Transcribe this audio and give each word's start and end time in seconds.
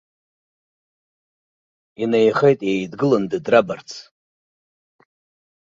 Инеихеит 2.01 2.59
иеидгылан 2.67 3.23
дыдрабарц. 3.31 3.89